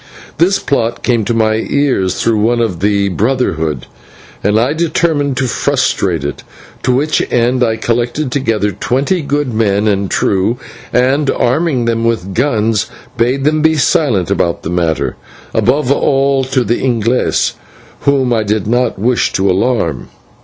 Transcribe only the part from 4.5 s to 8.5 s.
I determined to frustrate it, to which end I collected